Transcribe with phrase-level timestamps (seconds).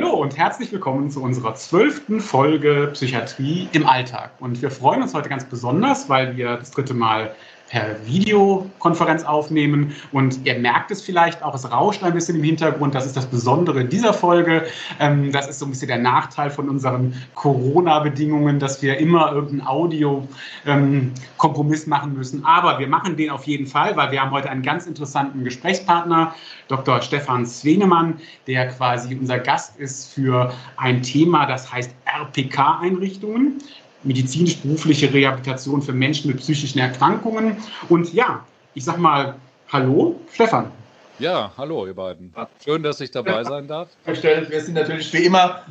[0.00, 4.30] Hallo und herzlich willkommen zu unserer zwölften Folge Psychiatrie im Alltag.
[4.40, 7.34] Und wir freuen uns heute ganz besonders, weil wir das dritte Mal
[7.70, 9.96] per Videokonferenz aufnehmen.
[10.12, 12.96] Und ihr merkt es vielleicht auch, es rauscht ein bisschen im Hintergrund.
[12.96, 14.66] Das ist das Besondere dieser Folge.
[14.98, 19.68] Ähm, das ist so ein bisschen der Nachteil von unseren Corona-Bedingungen, dass wir immer irgendeinen
[19.68, 22.44] Audio-Kompromiss machen müssen.
[22.44, 26.34] Aber wir machen den auf jeden Fall, weil wir haben heute einen ganz interessanten Gesprächspartner,
[26.66, 27.00] Dr.
[27.02, 28.16] Stefan Svenemann,
[28.48, 33.60] der quasi unser Gast ist für ein Thema, das heißt RPK-Einrichtungen
[34.02, 37.56] medizinisch-berufliche Rehabilitation für Menschen mit psychischen Erkrankungen.
[37.88, 39.34] Und ja, ich sag mal,
[39.68, 40.70] hallo, Stefan.
[41.18, 42.32] Ja, hallo, ihr beiden.
[42.64, 43.88] Schön, dass ich dabei sein darf.
[44.04, 45.62] Verstellt, wir sind natürlich wie immer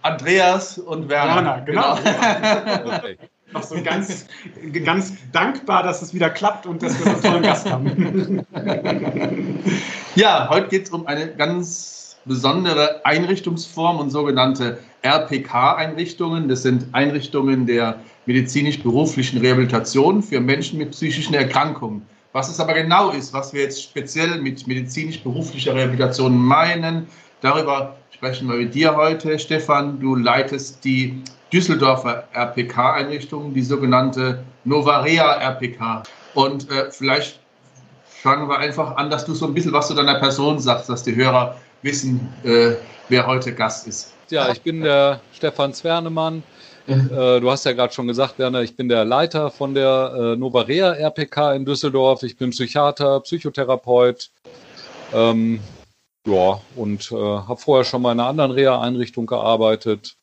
[0.00, 1.36] Andreas und Werner.
[1.36, 1.96] Werner, genau.
[1.96, 2.96] genau.
[2.96, 3.18] Okay.
[3.52, 4.26] Auch so ganz,
[4.84, 8.44] ganz dankbar, dass es wieder klappt und dass wir so einen tollen Gast haben.
[10.16, 16.48] Ja, heute geht es um eine ganz besondere Einrichtungsform und sogenannte RPK-Einrichtungen.
[16.48, 22.02] Das sind Einrichtungen der medizinisch-beruflichen Rehabilitation für Menschen mit psychischen Erkrankungen.
[22.32, 27.06] Was es aber genau ist, was wir jetzt speziell mit medizinisch-beruflicher Rehabilitation meinen,
[27.42, 29.38] darüber sprechen wir mit dir heute.
[29.38, 36.02] Stefan, du leitest die Düsseldorfer RPK-Einrichtung, die sogenannte Novarea RPK.
[36.34, 37.38] Und äh, vielleicht
[38.08, 41.04] fangen wir einfach an, dass du so ein bisschen was zu deiner Person sagst, dass
[41.04, 42.72] die Hörer wissen, äh,
[43.10, 44.13] wer heute Gast ist.
[44.30, 46.42] Ja, ich bin der Stefan Zwernemann.
[46.86, 50.36] Äh, du hast ja gerade schon gesagt, Werner, ich bin der Leiter von der äh,
[50.36, 52.22] Novarea RPK in Düsseldorf.
[52.22, 54.30] Ich bin Psychiater, Psychotherapeut.
[55.12, 55.60] Ähm,
[56.26, 60.16] ja, und äh, habe vorher schon mal in einer anderen Reha-Einrichtung gearbeitet.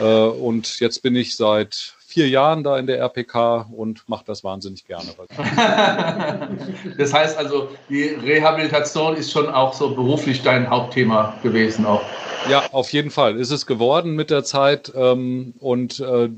[0.00, 4.42] Äh, und jetzt bin ich seit vier Jahren da in der RPK und mache das
[4.42, 5.10] wahnsinnig gerne.
[6.98, 12.02] das heißt also, die Rehabilitation ist schon auch so beruflich dein Hauptthema gewesen auch.
[12.48, 16.30] Ja, auf jeden Fall ist es geworden mit der Zeit ähm, und äh,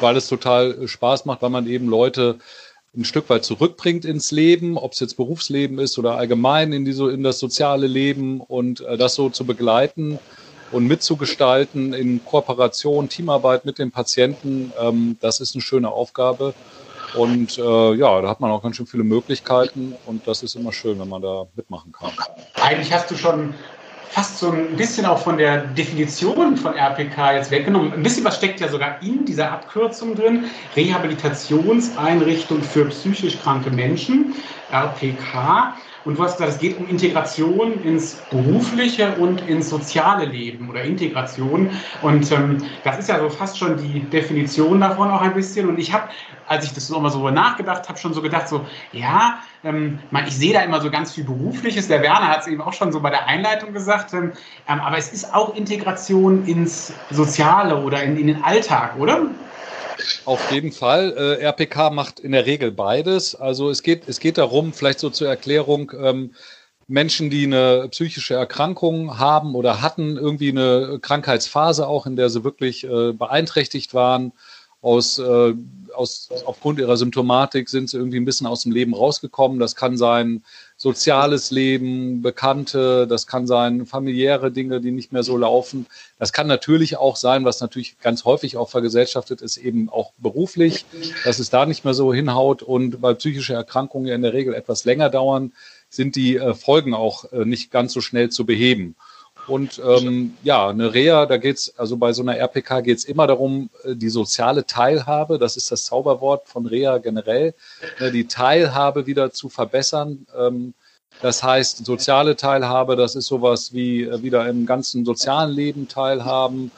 [0.00, 2.38] weil es total Spaß macht, weil man eben Leute
[2.96, 6.92] ein Stück weit zurückbringt ins Leben, ob es jetzt Berufsleben ist oder allgemein in, die,
[6.92, 10.20] so, in das soziale Leben und äh, das so zu begleiten
[10.72, 16.54] und mitzugestalten in Kooperation, Teamarbeit mit den Patienten, ähm, das ist eine schöne Aufgabe.
[17.14, 20.72] Und äh, ja, da hat man auch ganz schön viele Möglichkeiten und das ist immer
[20.72, 22.10] schön, wenn man da mitmachen kann.
[22.60, 23.54] Eigentlich hast du schon
[24.14, 27.92] fast so ein bisschen auch von der Definition von RPK jetzt weggenommen.
[27.92, 30.44] Ein bisschen was steckt ja sogar in dieser Abkürzung drin.
[30.76, 34.34] Rehabilitationseinrichtung für psychisch kranke Menschen,
[34.70, 35.74] RPK.
[36.04, 40.82] Und du hast gesagt, es geht um Integration ins berufliche und ins soziale Leben oder
[40.82, 41.70] Integration.
[42.02, 45.68] Und ähm, das ist ja so fast schon die Definition davon auch ein bisschen.
[45.68, 46.08] Und ich habe,
[46.46, 50.52] als ich das immer so nachgedacht habe, schon so gedacht, so, ja, ähm, ich sehe
[50.52, 51.88] da immer so ganz viel Berufliches.
[51.88, 54.12] Der Werner hat es eben auch schon so bei der Einleitung gesagt.
[54.12, 54.32] Ähm,
[54.68, 59.22] ähm, aber es ist auch Integration ins Soziale oder in, in den Alltag, oder?
[60.24, 61.14] Auf jeden Fall.
[61.16, 63.34] Äh, RPK macht in der Regel beides.
[63.34, 66.34] Also es geht, es geht darum, vielleicht so zur Erklärung, ähm,
[66.86, 72.44] Menschen, die eine psychische Erkrankung haben oder hatten, irgendwie eine Krankheitsphase auch, in der sie
[72.44, 74.32] wirklich äh, beeinträchtigt waren,
[74.82, 75.54] aus, äh,
[75.94, 79.58] aus, aufgrund ihrer Symptomatik sind sie irgendwie ein bisschen aus dem Leben rausgekommen.
[79.58, 80.44] Das kann sein
[80.84, 85.86] soziales Leben, Bekannte, das kann sein familiäre Dinge, die nicht mehr so laufen.
[86.18, 90.84] Das kann natürlich auch sein, was natürlich ganz häufig auch vergesellschaftet ist, eben auch beruflich,
[91.24, 94.52] dass es da nicht mehr so hinhaut und weil psychische Erkrankungen ja in der Regel
[94.52, 95.54] etwas länger dauern,
[95.88, 98.94] sind die äh, Folgen auch äh, nicht ganz so schnell zu beheben.
[99.46, 103.70] Und ähm, ja, eine Reha, da geht's also bei so einer RPK geht's immer darum,
[103.84, 107.54] äh, die soziale Teilhabe, das ist das Zauberwort von Reha generell,
[108.00, 110.26] äh, die Teilhabe wieder zu verbessern.
[110.36, 110.74] Ähm,
[111.20, 116.70] das heißt, soziale Teilhabe, das ist sowas wie äh, wieder im ganzen sozialen Leben teilhaben,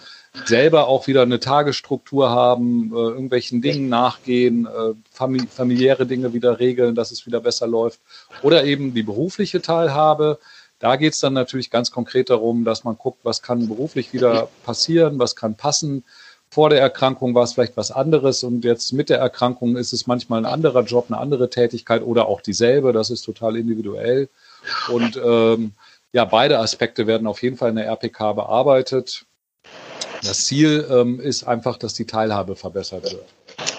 [0.45, 4.95] selber auch wieder eine Tagesstruktur haben, äh, irgendwelchen Dingen nachgehen, äh,
[5.49, 8.01] familiäre Dinge wieder regeln, dass es wieder besser läuft.
[8.43, 10.39] Oder eben die berufliche Teilhabe,
[10.79, 14.49] da geht es dann natürlich ganz konkret darum, dass man guckt, was kann beruflich wieder
[14.65, 16.05] passieren, was kann passen.
[16.51, 20.07] Vor der Erkrankung war es vielleicht was anderes und jetzt mit der Erkrankung ist es
[20.07, 22.93] manchmal ein anderer Job, eine andere Tätigkeit oder auch dieselbe.
[22.93, 24.29] Das ist total individuell.
[24.89, 25.73] Und ähm,
[26.13, 29.27] ja, beide Aspekte werden auf jeden Fall in der RPK bearbeitet.
[30.23, 33.25] Das Ziel ähm, ist einfach, dass die Teilhabe verbessert wird.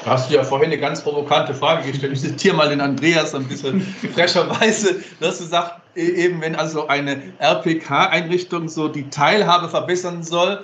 [0.07, 2.13] Hast du ja vorhin eine ganz provokante Frage gestellt.
[2.13, 3.81] Ich zitiere mal den Andreas ein bisschen
[4.13, 10.63] frecherweise, dass du sagst, e-, eben wenn also eine RPK-Einrichtung so die Teilhabe verbessern soll,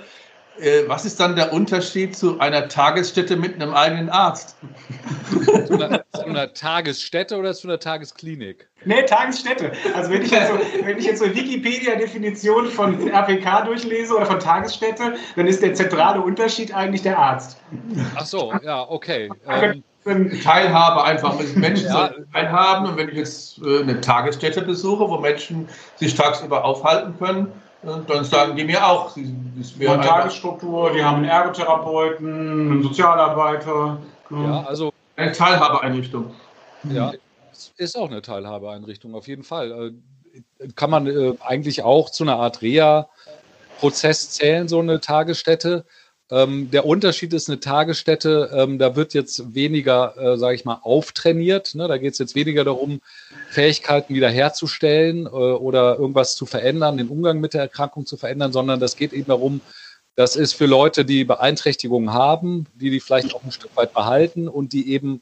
[0.88, 4.56] was ist dann der Unterschied zu einer Tagesstätte mit einem eigenen Arzt?
[5.68, 8.68] zu, einer, zu einer Tagesstätte oder zu einer Tagesklinik?
[8.86, 9.72] Nee, Tagesstätte.
[9.96, 14.40] Also wenn ich jetzt so, wenn ich jetzt so Wikipedia-Definition von RPK durchlese oder von
[14.40, 17.58] Tagesstätte, dann ist der zentrale Unterschied eigentlich der Arzt.
[18.16, 19.30] Ach so, ja, okay.
[19.48, 19.84] Ähm,
[20.44, 21.40] Teilhabe einfach.
[21.56, 22.12] Menschen ja.
[22.34, 22.90] teilhaben.
[22.90, 27.52] Und wenn ich jetzt äh, eine Tagesstätte besuche, wo Menschen sich tagsüber aufhalten können,
[27.84, 29.36] dann sagen die mir auch, sie
[29.88, 34.00] haben Tagesstruktur, die haben einen Ergotherapeuten, einen Sozialarbeiter.
[34.30, 34.44] Ne?
[34.44, 36.34] Ja, also eine Teilhabeeinrichtung.
[36.90, 37.14] Ja,
[37.78, 39.94] ist auch eine Teilhabeeinrichtung, auf jeden Fall.
[40.60, 45.86] Äh, kann man äh, eigentlich auch zu einer Art Reha-Prozess zählen, so eine Tagesstätte.
[46.32, 50.80] Ähm, der Unterschied ist eine Tagesstätte, ähm, da wird jetzt weniger, äh, sage ich mal,
[50.82, 51.76] auftrainiert.
[51.76, 51.88] Ne?
[51.88, 53.02] Da geht es jetzt weniger darum,
[53.50, 58.80] Fähigkeiten wiederherzustellen äh, oder irgendwas zu verändern, den Umgang mit der Erkrankung zu verändern, sondern
[58.80, 59.62] das geht eben darum,
[60.16, 64.48] das ist für Leute, die Beeinträchtigungen haben, die die vielleicht auch ein Stück weit behalten
[64.48, 65.22] und die eben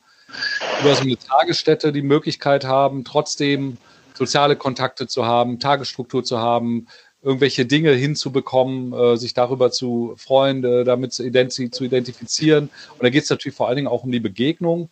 [0.81, 3.77] über so eine Tagesstätte die Möglichkeit haben, trotzdem
[4.13, 6.87] soziale Kontakte zu haben, Tagesstruktur zu haben,
[7.23, 12.69] irgendwelche Dinge hinzubekommen, äh, sich darüber zu freuen, äh, damit zu, identi zu identifizieren.
[12.93, 14.89] Und da geht es natürlich vor allen Dingen auch um die Begegnung.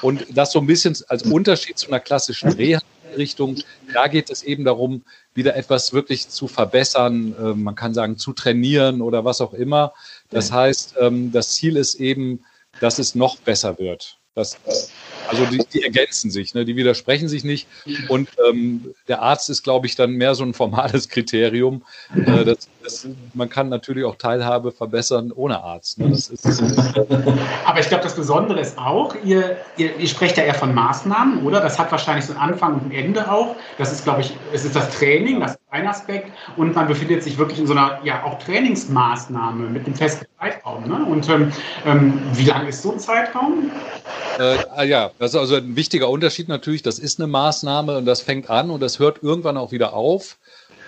[0.00, 3.56] Und das so ein bisschen als Unterschied zu einer klassischen Reha-Richtung,
[3.92, 5.02] da geht es eben darum,
[5.34, 9.92] wieder etwas wirklich zu verbessern, äh, man kann sagen, zu trainieren oder was auch immer.
[10.30, 12.44] Das heißt, ähm, das Ziel ist eben,
[12.80, 14.18] dass es noch besser wird.
[14.34, 14.56] Das,
[15.28, 16.64] also die, die, ergänzen sich, ne?
[16.64, 17.66] die widersprechen sich nicht.
[18.08, 21.82] Und ähm, der Arzt ist, glaube ich, dann mehr so ein formales Kriterium.
[22.14, 25.98] Äh, das, das, man kann natürlich auch Teilhabe verbessern ohne Arzt.
[25.98, 26.10] Ne?
[26.10, 26.32] Ist,
[27.64, 31.44] Aber ich glaube, das Besondere ist auch, ihr, ihr, ihr, sprecht ja eher von Maßnahmen,
[31.44, 31.60] oder?
[31.60, 33.56] Das hat wahrscheinlich so einen Anfang und ein Ende auch.
[33.78, 36.30] Das ist, glaube ich, es ist das Training, das ist ein Aspekt.
[36.56, 40.88] Und man befindet sich wirklich in so einer, ja, auch Trainingsmaßnahme mit einem festen Zeitraum.
[40.88, 41.04] Ne?
[41.04, 41.52] Und ähm,
[41.86, 43.70] ähm wie lang ist so ein Zeitraum?
[44.38, 46.82] Äh, ah ja, das ist also ein wichtiger Unterschied natürlich.
[46.82, 50.38] Das ist eine Maßnahme und das fängt an und das hört irgendwann auch wieder auf.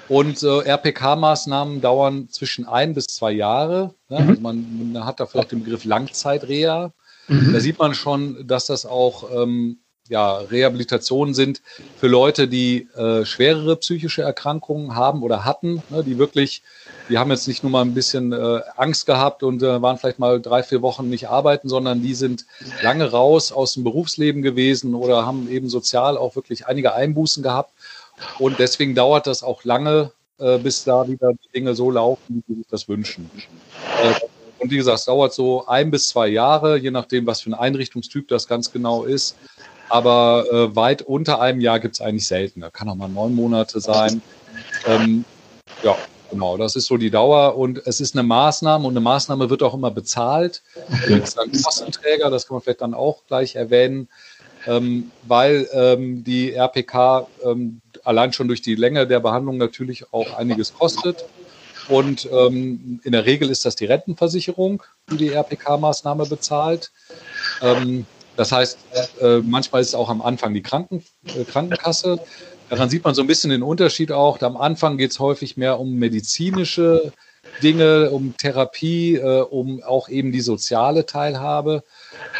[0.08, 3.94] Und äh, RPK-Maßnahmen dauern zwischen ein bis zwei Jahre.
[4.08, 4.20] Ne?
[4.20, 4.28] Mhm.
[4.28, 6.92] Also man, man, hat dafür auch den Begriff Langzeitreha.
[7.28, 7.52] Mhm.
[7.52, 11.62] Da sieht man schon, dass das auch ähm, ja, Rehabilitationen sind
[11.96, 16.62] für Leute, die äh, schwerere psychische Erkrankungen haben oder hatten, ne, die wirklich,
[17.08, 20.18] die haben jetzt nicht nur mal ein bisschen äh, Angst gehabt und äh, waren vielleicht
[20.18, 22.44] mal drei, vier Wochen nicht arbeiten, sondern die sind
[22.82, 27.72] lange raus aus dem Berufsleben gewesen oder haben eben sozial auch wirklich einige Einbußen gehabt.
[28.38, 32.52] Und deswegen dauert das auch lange, äh, bis da wieder die Dinge so laufen, wie
[32.52, 33.30] sie sich das wünschen.
[34.02, 34.12] Äh,
[34.58, 37.54] und wie gesagt, es dauert so ein bis zwei Jahre, je nachdem, was für ein
[37.54, 39.36] Einrichtungstyp das ganz genau ist
[39.88, 42.60] aber äh, weit unter einem Jahr gibt es eigentlich selten.
[42.60, 44.22] Da kann auch mal neun Monate sein.
[44.86, 45.24] Ähm,
[45.82, 45.96] ja,
[46.30, 49.62] genau, das ist so die Dauer und es ist eine Maßnahme und eine Maßnahme wird
[49.62, 50.62] auch immer bezahlt.
[51.08, 54.08] Das ein Kostenträger, das kann man vielleicht dann auch gleich erwähnen,
[54.66, 60.36] ähm, weil ähm, die RPK ähm, allein schon durch die Länge der Behandlung natürlich auch
[60.36, 61.24] einiges kostet.
[61.88, 66.90] Und ähm, in der Regel ist das die Rentenversicherung, die die RPK-Maßnahme bezahlt.
[68.36, 68.78] Das heißt,
[69.20, 72.18] äh, manchmal ist es auch am Anfang die Kranken, äh, Krankenkasse.
[72.68, 74.40] Daran sieht man so ein bisschen den Unterschied auch.
[74.42, 77.12] Am Anfang geht es häufig mehr um medizinische
[77.62, 81.84] Dinge, um Therapie, äh, um auch eben die soziale Teilhabe.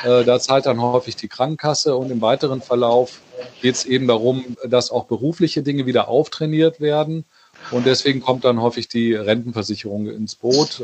[0.03, 3.21] Da zahlt dann häufig die Krankenkasse und im weiteren Verlauf
[3.63, 7.25] geht es eben darum, dass auch berufliche Dinge wieder auftrainiert werden.
[7.71, 10.83] Und deswegen kommt dann häufig die Rentenversicherung ins Boot,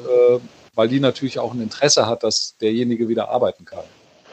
[0.74, 3.84] weil die natürlich auch ein Interesse hat, dass derjenige wieder arbeiten kann.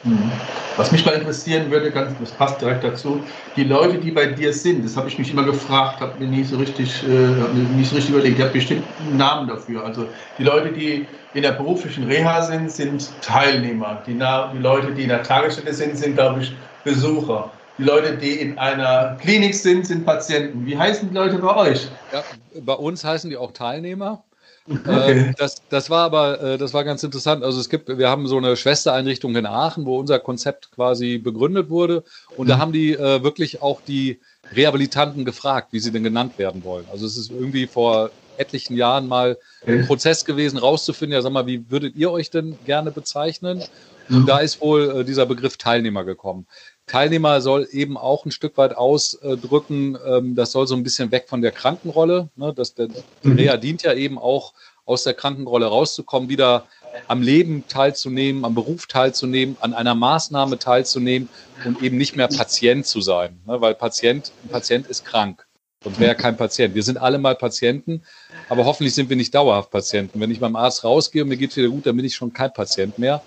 [0.04, 0.30] Mhm.
[0.76, 3.20] Was mich mal interessieren würde, ganz, das passt direkt dazu,
[3.56, 6.44] die Leute, die bei dir sind, das habe ich mich immer gefragt, habe mir nie
[6.44, 9.84] so richtig, äh, nicht so richtig überlegt, ich habe bestimmt einen Namen dafür.
[9.84, 10.06] Also
[10.38, 14.04] die Leute, die in der beruflichen Reha sind, sind Teilnehmer.
[14.06, 16.52] Die, die Leute, die in der Tagesstätte sind, sind, glaube ich,
[16.84, 17.50] Besucher.
[17.76, 20.64] Die Leute, die in einer Klinik sind, sind Patienten.
[20.64, 21.88] Wie heißen die Leute bei euch?
[22.12, 22.22] Ja,
[22.60, 24.24] bei uns heißen die auch Teilnehmer.
[24.68, 25.30] Okay.
[25.30, 27.42] Äh, das, das war aber, äh, das war ganz interessant.
[27.42, 31.70] Also es gibt, wir haben so eine Schwestereinrichtung in Aachen, wo unser Konzept quasi begründet
[31.70, 32.04] wurde.
[32.36, 32.48] Und mhm.
[32.50, 34.20] da haben die äh, wirklich auch die
[34.54, 36.84] Rehabilitanten gefragt, wie sie denn genannt werden wollen.
[36.90, 41.46] Also es ist irgendwie vor etlichen Jahren mal ein Prozess gewesen, rauszufinden, ja, sag mal,
[41.46, 43.64] wie würdet ihr euch denn gerne bezeichnen?
[44.08, 44.26] Und mhm.
[44.26, 46.46] da ist wohl dieser Begriff Teilnehmer gekommen.
[46.88, 51.26] Teilnehmer soll eben auch ein Stück weit ausdrücken, ähm, das soll so ein bisschen weg
[51.28, 52.30] von der Krankenrolle.
[52.34, 52.52] Ne?
[52.54, 52.88] Das, der,
[53.22, 54.54] die Reha dient ja eben auch,
[54.84, 56.66] aus der Krankenrolle rauszukommen, wieder
[57.06, 61.28] am Leben teilzunehmen, am Beruf teilzunehmen, an einer Maßnahme teilzunehmen
[61.64, 63.60] und eben nicht mehr Patient zu sein, ne?
[63.60, 65.46] weil Patient, ein Patient ist krank.
[65.84, 66.74] Sonst wäre kein Patient.
[66.74, 68.02] Wir sind alle mal Patienten,
[68.48, 70.20] aber hoffentlich sind wir nicht dauerhaft Patienten.
[70.20, 72.52] Wenn ich beim Arzt rausgehe und mir geht wieder gut, dann bin ich schon kein
[72.52, 73.22] Patient mehr.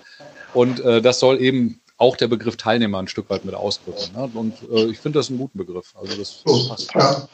[0.52, 4.12] Und äh, das soll eben auch der Begriff Teilnehmer ein Stück weit mit ausdrücken.
[4.16, 4.28] Ne?
[4.34, 5.94] Und äh, ich finde das einen guten Begriff.
[5.94, 6.92] Also das passt.
[6.94, 7.28] Ja.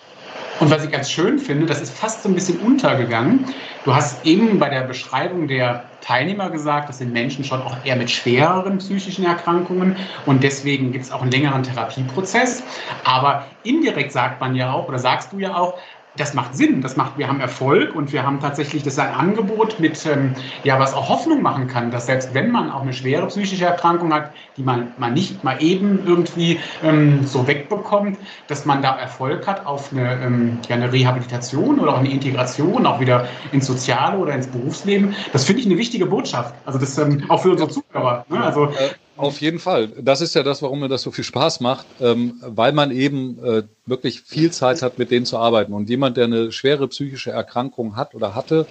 [0.61, 3.47] Und was ich ganz schön finde, das ist fast so ein bisschen untergegangen.
[3.85, 7.97] Du hast eben bei der Beschreibung der Teilnehmer gesagt, das sind Menschen schon auch eher
[7.97, 9.97] mit schwereren psychischen Erkrankungen
[10.27, 12.63] und deswegen gibt es auch einen längeren Therapieprozess.
[13.05, 15.79] Aber indirekt sagt man ja auch, oder sagst du ja auch,
[16.19, 19.15] das macht Sinn, das macht, wir haben Erfolg und wir haben tatsächlich, das ist ein
[19.15, 20.35] Angebot mit, ähm,
[20.65, 24.13] ja, was auch Hoffnung machen kann, dass selbst wenn man auch eine schwere psychische Erkrankung
[24.13, 29.47] hat, die man, man nicht mal eben irgendwie ähm, so wegbekommt, dass man da Erfolg
[29.47, 34.19] hat auf eine, ähm, ja, eine Rehabilitation oder auch eine Integration, auch wieder ins Soziale
[34.19, 35.15] oder ins Berufsleben.
[35.33, 36.55] Das finde ich eine wichtige Botschaft.
[36.67, 38.25] Also das ähm, auch für unsere Zuhörer.
[38.29, 38.43] Ne?
[38.43, 38.73] Also,
[39.19, 39.89] auf jeden Fall.
[39.89, 43.43] Das ist ja das, warum mir das so viel Spaß macht, ähm, weil man eben
[43.45, 45.73] äh, wirklich viel Zeit hat, mit denen zu arbeiten.
[45.73, 48.67] Und jemand, der eine schwere psychische Erkrankung hat oder hatte,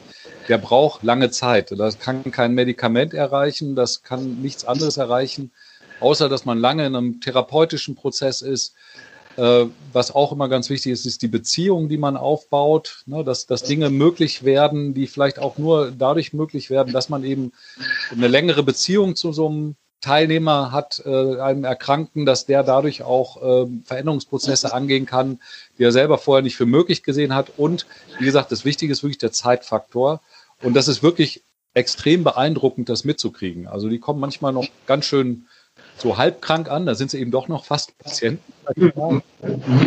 [0.48, 1.72] der braucht lange Zeit.
[1.77, 5.51] Das kann kein Medikament erreichen, das kann nichts anderes erreichen,
[6.00, 8.74] außer dass man lange in einem therapeutischen Prozess ist.
[9.36, 13.46] Äh, was auch immer ganz wichtig ist, ist die Beziehung, die man aufbaut, ne, dass,
[13.46, 17.51] dass Dinge möglich werden, die vielleicht auch nur dadurch möglich werden, dass man eben
[18.12, 23.38] eine längere Beziehung zu so einem Teilnehmer hat, äh, einem Erkrankten, dass der dadurch auch
[23.42, 25.39] äh, Veränderungsprozesse angehen kann,
[25.77, 27.54] die er selber vorher nicht für möglich gesehen hat.
[27.58, 27.88] Und
[28.20, 30.22] wie gesagt, das Wichtige ist wirklich der Zeitfaktor.
[30.62, 33.68] Und das ist wirklich extrem beeindruckend, das mitzukriegen.
[33.68, 35.48] Also die kommen manchmal noch ganz schön
[35.98, 38.54] so halbkrank an, da sind sie eben doch noch fast Patienten.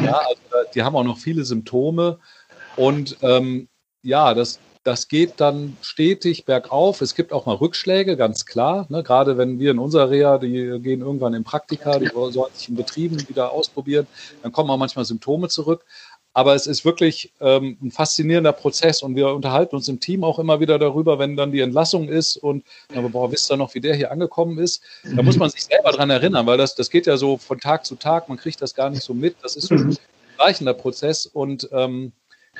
[0.05, 2.19] Ja, also die haben auch noch viele Symptome.
[2.77, 3.69] Und ähm,
[4.03, 7.03] ja, das, das geht dann stetig bergauf.
[7.03, 8.87] Es gibt auch mal Rückschläge, ganz klar.
[8.89, 9.03] Ne?
[9.03, 12.77] Gerade wenn wir in unserer Reha, die gehen irgendwann in Praktika, die sollen sich in
[12.77, 14.07] Betrieben wieder ausprobieren,
[14.43, 15.85] dann kommen auch manchmal Symptome zurück.
[16.33, 20.39] Aber es ist wirklich ähm, ein faszinierender Prozess und wir unterhalten uns im Team auch
[20.39, 23.81] immer wieder darüber, wenn dann die Entlassung ist und aber boah, wisst ihr noch, wie
[23.81, 24.81] der hier angekommen ist?
[25.03, 27.85] Da muss man sich selber dran erinnern, weil das, das geht ja so von Tag
[27.85, 29.37] zu Tag, man kriegt das gar nicht so mit.
[29.43, 29.99] Das ist so ein
[30.39, 32.13] reichender Prozess und ähm,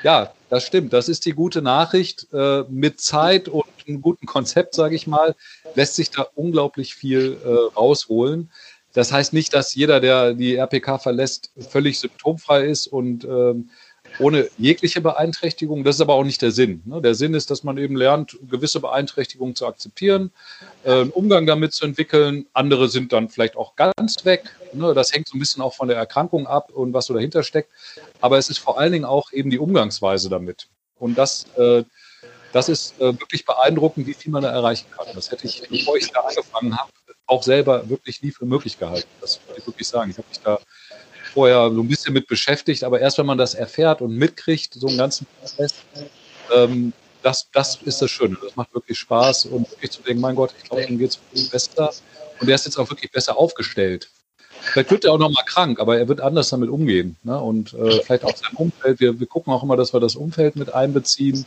[0.03, 0.93] ja, das stimmt.
[0.93, 2.27] Das ist die gute Nachricht.
[2.33, 5.35] Äh, mit Zeit und einem guten Konzept, sage ich mal,
[5.75, 8.51] lässt sich da unglaublich viel äh, rausholen.
[8.93, 13.69] Das heißt nicht, dass jeder, der die RPK verlässt, völlig symptomfrei ist und ähm,
[14.19, 15.83] ohne jegliche Beeinträchtigung.
[15.83, 16.81] Das ist aber auch nicht der Sinn.
[16.85, 17.01] Ne?
[17.01, 20.31] Der Sinn ist, dass man eben lernt, gewisse Beeinträchtigungen zu akzeptieren,
[20.83, 22.45] äh, einen Umgang damit zu entwickeln.
[22.53, 24.55] Andere sind dann vielleicht auch ganz weg.
[24.73, 24.93] Ne?
[24.93, 27.69] Das hängt so ein bisschen auch von der Erkrankung ab und was so dahinter steckt.
[28.19, 30.67] Aber es ist vor allen Dingen auch eben die Umgangsweise damit.
[30.99, 31.83] Und das, äh,
[32.53, 35.07] das ist äh, wirklich beeindruckend, wie viel man da erreichen kann.
[35.15, 36.91] Das hätte ich, bevor ich da angefangen habe,
[37.25, 39.07] auch selber wirklich nie für möglich gehalten.
[39.21, 40.11] Das würde ich wirklich sagen.
[40.11, 40.59] Ich habe mich da
[41.33, 44.87] vorher so ein bisschen mit beschäftigt, aber erst wenn man das erfährt und mitkriegt, so
[44.87, 45.73] einen ganzen Prozess,
[46.53, 48.37] ähm, das, das ist das Schöne.
[48.41, 51.49] Das macht wirklich Spaß und wirklich zu denken, mein Gott, ich glaube, ihm geht es
[51.49, 51.91] besser.
[52.39, 54.09] Und er ist jetzt auch wirklich besser aufgestellt.
[54.61, 57.15] Vielleicht wird er auch noch mal krank, aber er wird anders damit umgehen.
[57.23, 57.39] Ne?
[57.39, 58.99] Und äh, vielleicht auch sein Umfeld.
[58.99, 61.45] Wir, wir gucken auch immer, dass wir das Umfeld mit einbeziehen,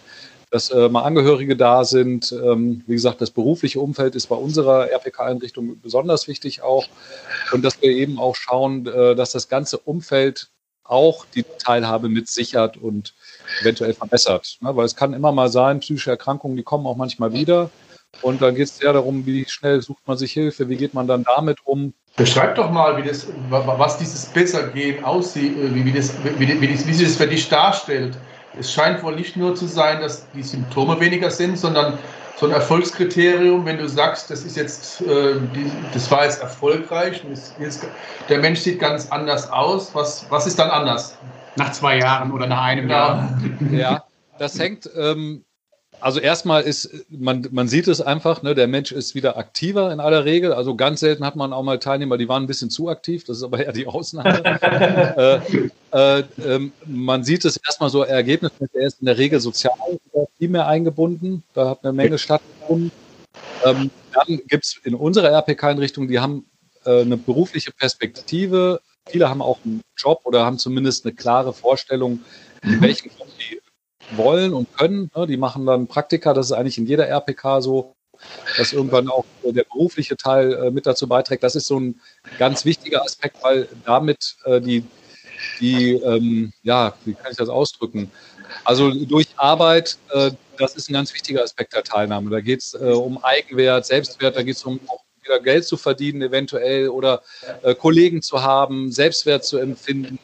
[0.55, 2.31] dass äh, mal Angehörige da sind.
[2.31, 6.87] Ähm, wie gesagt, das berufliche Umfeld ist bei unserer RPK-Einrichtung besonders wichtig auch.
[7.51, 10.51] Und dass wir eben auch schauen, äh, dass das ganze Umfeld
[10.85, 13.15] auch die Teilhabe mit sichert und
[13.63, 14.59] eventuell verbessert.
[14.61, 14.77] Ne?
[14.77, 17.71] Weil es kann immer mal sein, psychische Erkrankungen, die kommen auch manchmal wieder.
[18.23, 21.09] Und dann geht es sehr darum, wie schnell sucht man sich Hilfe, wie geht man
[21.09, 21.95] dann damit um.
[22.15, 26.95] Beschreib doch mal, wie das, was dieses Bessergehen aussieht, äh, wie, das, wie, wie, wie
[26.95, 28.17] sich das für dich darstellt.
[28.59, 31.99] Es scheint wohl nicht nur zu sein, dass die Symptome weniger sind, sondern
[32.37, 37.23] so ein Erfolgskriterium, wenn du sagst, das ist jetzt, äh, die, das war jetzt erfolgreich,
[38.29, 39.95] der Mensch sieht ganz anders aus.
[39.95, 41.17] Was, was ist dann anders?
[41.57, 42.97] Nach zwei Jahren oder nach einem ja.
[42.97, 43.39] Jahr?
[43.71, 44.05] Ja,
[44.39, 45.45] das hängt ähm,
[46.05, 50.01] also erstmal ist, man, man sieht es einfach, ne, der Mensch ist wieder aktiver in
[50.01, 50.53] aller Regel.
[50.53, 53.39] Also ganz selten hat man auch mal Teilnehmer, die waren ein bisschen zu aktiv, das
[53.39, 54.45] ist aber eher die Ausnahme.
[55.93, 59.73] äh, äh, äh, man sieht es erstmal so ergebnismäßig, er ist in der Regel sozial
[60.37, 62.93] viel mehr eingebunden, da hat eine Menge stattgefunden.
[63.65, 66.45] Ähm, dann gibt es in unserer RPK-Einrichtung, die haben
[66.85, 68.83] äh, eine berufliche Perspektive.
[69.07, 72.21] Viele haben auch einen Job oder haben zumindest eine klare Vorstellung,
[72.63, 73.64] in welchem Job die
[74.17, 75.11] wollen und können.
[75.17, 75.27] Ne?
[75.27, 77.95] Die machen dann Praktika, das ist eigentlich in jeder RPK so,
[78.57, 81.43] dass irgendwann auch der berufliche Teil äh, mit dazu beiträgt.
[81.43, 82.01] Das ist so ein
[82.39, 84.85] ganz wichtiger Aspekt, weil damit äh, die,
[85.61, 88.11] die ähm, ja, wie kann ich das ausdrücken?
[88.65, 92.31] Also durch Arbeit, äh, das ist ein ganz wichtiger Aspekt der Teilnahme.
[92.31, 95.77] Da geht es äh, um Eigenwert, Selbstwert, da geht es um auch wieder Geld zu
[95.77, 97.23] verdienen eventuell oder
[97.63, 100.19] äh, Kollegen zu haben, Selbstwert zu empfinden,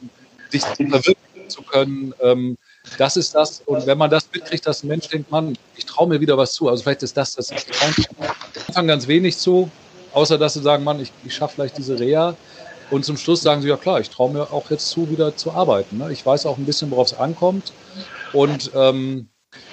[0.50, 2.14] sich zu verwirklichen zu können.
[2.20, 2.56] Ähm,
[2.98, 3.62] das ist das.
[3.66, 6.52] Und wenn man das mitkriegt, dass ein Mensch denkt, Mann, ich traue mir wieder was
[6.52, 6.68] zu.
[6.68, 7.50] Also vielleicht ist das das.
[7.50, 7.94] Ich traue
[8.68, 9.70] Anfang ganz wenig zu,
[10.12, 12.36] außer dass sie sagen, Mann, ich, ich schaffe vielleicht diese Reha.
[12.90, 15.52] Und zum Schluss sagen sie, ja klar, ich traue mir auch jetzt zu, wieder zu
[15.52, 15.98] arbeiten.
[15.98, 16.12] Ne?
[16.12, 17.72] Ich weiß auch ein bisschen, worauf es ankommt.
[18.32, 19.28] Und ähm,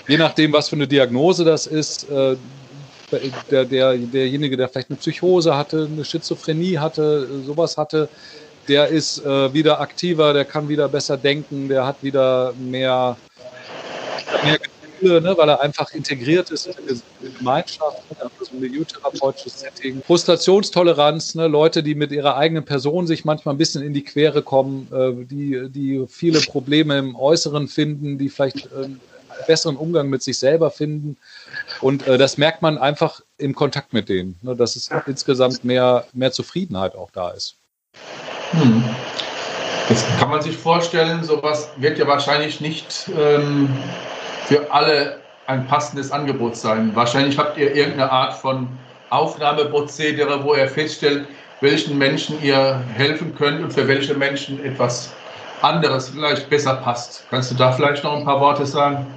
[0.08, 2.36] je nachdem, was für eine Diagnose das ist, äh,
[3.50, 8.10] der, der, derjenige, der vielleicht eine Psychose hatte, eine Schizophrenie hatte, sowas hatte,
[8.68, 13.18] der ist äh, wieder aktiver, der kann wieder besser denken, der hat wieder mehr,
[14.44, 14.60] mehr
[14.98, 16.76] Gefühle, ne, weil er einfach integriert ist in
[17.22, 20.02] die Gemeinschaft, ne, so ein milieu-therapeutisches Setting.
[20.06, 24.42] Frustrationstoleranz, ne, Leute, die mit ihrer eigenen Person sich manchmal ein bisschen in die Quere
[24.42, 29.02] kommen, äh, die, die viele Probleme im Äußeren finden, die vielleicht äh, einen
[29.46, 31.18] besseren Umgang mit sich selber finden.
[31.82, 36.06] Und äh, das merkt man einfach im Kontakt mit denen, ne, dass es insgesamt mehr,
[36.14, 37.56] mehr Zufriedenheit auch da ist.
[38.52, 38.84] Hm.
[39.90, 43.70] Jetzt kann man sich vorstellen, sowas wird ja wahrscheinlich nicht ähm,
[44.46, 46.92] für alle ein passendes Angebot sein.
[46.94, 48.68] Wahrscheinlich habt ihr irgendeine Art von
[49.10, 51.28] Aufnahmeprozedere, wo ihr feststellt,
[51.62, 55.14] welchen Menschen ihr helfen könnt und für welche Menschen etwas
[55.62, 57.24] anderes vielleicht besser passt.
[57.30, 59.08] Kannst du da vielleicht noch ein paar Worte sagen?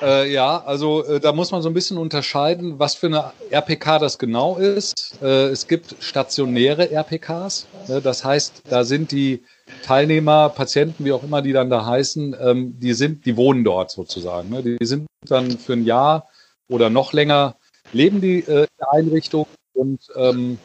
[0.00, 3.98] Äh, ja, also äh, da muss man so ein bisschen unterscheiden, was für eine RPK
[3.98, 5.18] das genau ist.
[5.20, 7.66] Äh, es gibt stationäre RPKs.
[7.88, 8.00] Ne?
[8.00, 9.42] Das heißt, da sind die
[9.84, 13.90] Teilnehmer, Patienten, wie auch immer die dann da heißen, ähm, die sind, die wohnen dort
[13.90, 14.50] sozusagen.
[14.50, 14.62] Ne?
[14.62, 16.28] Die sind dann für ein Jahr
[16.68, 17.56] oder noch länger
[17.92, 20.58] leben die äh, in der Einrichtung und ähm,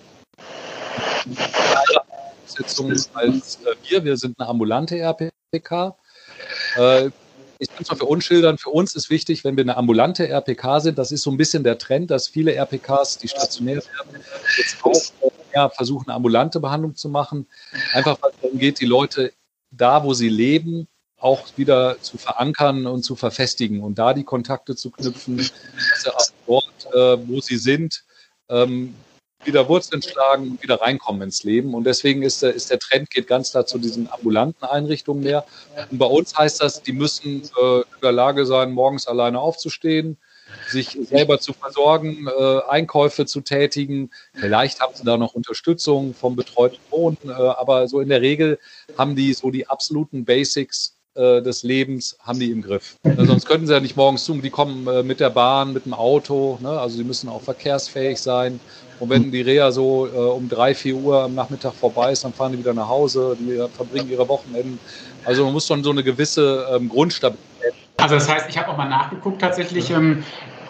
[3.13, 5.95] als äh, wir, wir sind eine ambulante RPK.
[7.63, 8.57] Äh, ich kann es mal für uns schildern.
[8.57, 11.63] Für uns ist wichtig, wenn wir eine ambulante RPK sind, das ist so ein bisschen
[11.63, 14.23] der Trend, dass viele RPKs, die stationär werden,
[14.57, 17.47] jetzt auch mehr versuchen, eine ambulante Behandlung zu machen.
[17.93, 19.33] Einfach weil es darum geht, die Leute
[19.71, 24.75] da, wo sie leben, auch wieder zu verankern und zu verfestigen und da die Kontakte
[24.75, 28.03] zu knüpfen, dass sie auch dort, äh, wo sie sind,
[28.49, 28.93] ähm,
[29.45, 31.73] wieder Wurzeln schlagen und wieder reinkommen ins Leben.
[31.73, 35.45] Und deswegen ist der, ist der Trend, geht ganz klar zu diesen ambulanten Einrichtungen mehr.
[35.91, 40.17] Und bei uns heißt das, die müssen äh, in der Lage sein, morgens alleine aufzustehen,
[40.67, 44.11] sich selber zu versorgen, äh, Einkäufe zu tätigen.
[44.33, 48.59] Vielleicht haben sie da noch Unterstützung vom betreuten Wohnen, äh, aber so in der Regel
[48.97, 52.95] haben die so die absoluten Basics äh, des Lebens haben die im Griff.
[53.03, 54.33] Äh, sonst könnten sie ja nicht morgens zu.
[54.41, 56.57] Die kommen äh, mit der Bahn, mit dem Auto.
[56.61, 56.69] Ne?
[56.69, 58.59] Also sie müssen auch verkehrsfähig sein.
[58.99, 62.33] Und wenn die Reha so äh, um drei, vier Uhr am Nachmittag vorbei ist, dann
[62.33, 64.79] fahren die wieder nach Hause, die verbringen ihre Wochenenden.
[65.25, 67.73] Also man muss schon so eine gewisse ähm, Grundstabilität.
[67.97, 69.89] Also das heißt, ich habe auch mal nachgeguckt tatsächlich.
[69.91, 70.23] Ähm,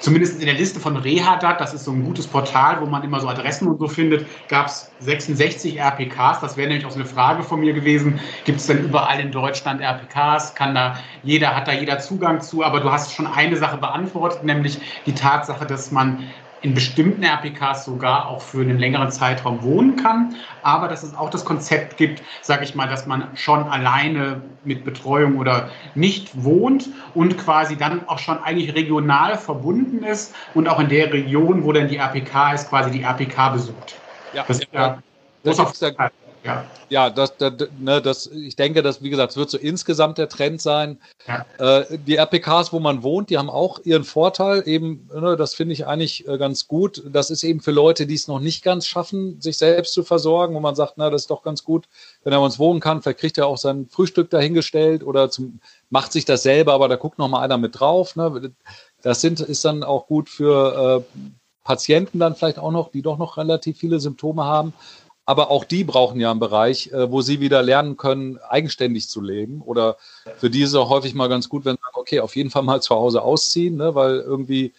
[0.03, 3.21] zumindest in der Liste von Rehadat, das ist so ein gutes Portal, wo man immer
[3.21, 6.41] so Adressen und so findet, gab es 66 RPKs.
[6.41, 8.19] Das wäre nämlich auch so eine Frage von mir gewesen.
[8.43, 10.55] Gibt es denn überall in Deutschland RPKs?
[10.55, 12.63] Kann da jeder, hat da jeder Zugang zu?
[12.63, 16.27] Aber du hast schon eine Sache beantwortet, nämlich die Tatsache, dass man
[16.63, 21.29] in bestimmten RPKs sogar auch für einen längeren Zeitraum wohnen kann, aber dass es auch
[21.29, 26.87] das Konzept gibt, sage ich mal, dass man schon alleine mit Betreuung oder nicht wohnt
[27.13, 31.73] und quasi dann auch schon eigentlich regional verbunden ist und auch in der Region, wo
[31.73, 33.95] dann die RPK ist, quasi die RPK besucht.
[34.31, 34.99] Ja, das ist ja,
[35.43, 35.83] das ist
[36.89, 40.29] ja das, das, ne, das, ich denke, dass, wie gesagt, es wird so insgesamt der
[40.29, 40.99] Trend sein.
[41.27, 41.45] Ja.
[41.57, 44.63] Äh, die RPKs, wo man wohnt, die haben auch ihren Vorteil.
[44.67, 47.03] Eben, ne, das finde ich eigentlich äh, ganz gut.
[47.11, 50.55] Das ist eben für Leute, die es noch nicht ganz schaffen, sich selbst zu versorgen,
[50.55, 51.85] wo man sagt, na, das ist doch ganz gut,
[52.23, 53.01] wenn er uns wohnen kann.
[53.01, 56.95] Vielleicht kriegt er auch sein Frühstück dahingestellt oder zum, macht sich das selber, aber da
[56.95, 58.15] guckt noch mal einer mit drauf.
[58.15, 58.51] Ne?
[59.01, 61.19] Das sind, ist dann auch gut für äh,
[61.63, 64.73] Patienten dann vielleicht auch noch, die doch noch relativ viele Symptome haben.
[65.25, 69.21] Aber auch die brauchen ja einen Bereich, äh, wo sie wieder lernen können, eigenständig zu
[69.21, 69.61] leben.
[69.61, 69.97] Oder
[70.37, 72.95] für diese häufig mal ganz gut, wenn sie sagen, okay, auf jeden Fall mal zu
[72.95, 73.95] Hause ausziehen, ne?
[73.95, 74.73] weil irgendwie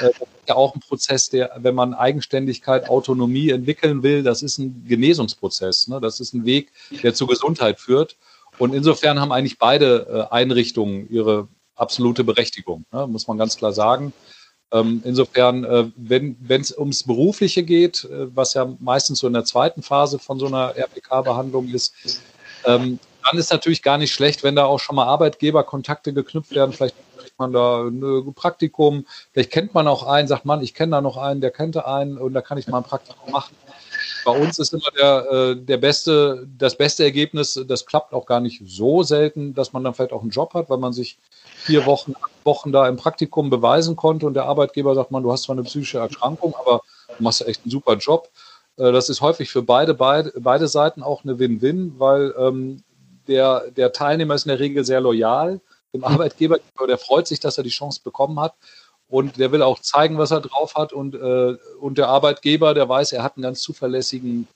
[0.00, 4.58] äh, ist ja auch ein Prozess, der, wenn man Eigenständigkeit, Autonomie entwickeln will, das ist
[4.58, 5.88] ein Genesungsprozess.
[5.88, 6.00] Ne?
[6.00, 6.70] Das ist ein Weg,
[7.02, 8.16] der zur Gesundheit führt.
[8.58, 13.06] Und insofern haben eigentlich beide äh, Einrichtungen ihre absolute Berechtigung, ne?
[13.08, 14.12] muss man ganz klar sagen.
[14.70, 19.44] Ähm, insofern, äh, wenn es ums Berufliche geht, äh, was ja meistens so in der
[19.44, 21.94] zweiten Phase von so einer RPK-Behandlung ist,
[22.66, 26.72] ähm, dann ist natürlich gar nicht schlecht, wenn da auch schon mal Arbeitgeberkontakte geknüpft werden.
[26.72, 30.92] Vielleicht kriegt man da ein Praktikum, vielleicht kennt man auch einen, sagt man, ich kenne
[30.92, 33.54] da noch einen, der kennt einen und da kann ich mal ein Praktikum machen.
[34.28, 38.40] Bei uns ist immer der, äh, der beste, das beste Ergebnis, das klappt auch gar
[38.40, 41.16] nicht so selten, dass man dann vielleicht auch einen Job hat, weil man sich
[41.56, 45.32] vier Wochen, acht Wochen da im Praktikum beweisen konnte und der Arbeitgeber sagt, man, du
[45.32, 46.82] hast zwar eine psychische Erkrankung, aber
[47.16, 48.28] du machst echt einen super Job.
[48.76, 52.82] Äh, das ist häufig für beide, beide, beide Seiten auch eine Win-Win, weil ähm,
[53.28, 55.62] der, der Teilnehmer ist in der Regel sehr loyal
[55.94, 58.54] dem Arbeitgeber, der freut sich, dass er die Chance bekommen hat
[59.08, 62.88] und der will auch zeigen, was er drauf hat und, äh, und der Arbeitgeber, der
[62.88, 64.46] weiß, er hat einen ganz zuverlässigen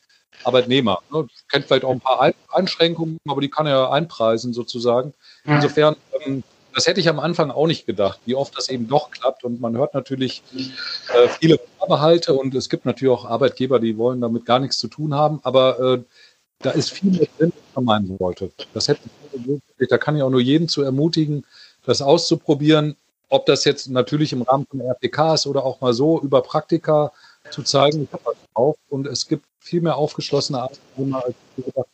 [0.45, 1.01] Arbeitnehmer.
[1.11, 1.27] Ne?
[1.51, 5.15] Kennt vielleicht auch ein paar Einschränkungen, aber die kann er einpreisen sozusagen.
[5.45, 6.43] Insofern, ähm,
[6.75, 9.45] das hätte ich am Anfang auch nicht gedacht, wie oft das eben doch klappt.
[9.45, 14.21] Und man hört natürlich äh, viele Vorbehalte und es gibt natürlich auch Arbeitgeber, die wollen
[14.21, 15.41] damit gar nichts zu tun haben.
[15.43, 16.03] Aber äh,
[16.61, 18.51] da ist viel mehr drin, was man meinen wollte.
[18.73, 19.03] Das hätte
[19.89, 21.45] da kann ich auch nur jeden zu ermutigen,
[21.85, 22.97] das auszuprobieren.
[23.33, 27.13] Ob das jetzt natürlich im Rahmen von RPK ist oder auch mal so über Praktika
[27.49, 31.65] zu zeigen, ich habe was drauf und es gibt viel mehr aufgeschlossene Arbeitnehmer, als ich
[31.65, 31.87] gedacht.